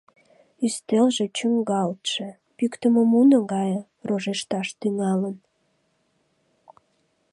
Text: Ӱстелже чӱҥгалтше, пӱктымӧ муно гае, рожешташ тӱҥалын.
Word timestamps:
Ӱстелже 0.65 1.25
чӱҥгалтше, 1.37 2.27
пӱктымӧ 2.57 3.01
муно 3.11 3.39
гае, 3.53 3.79
рожешташ 4.07 4.67
тӱҥалын. 4.79 5.35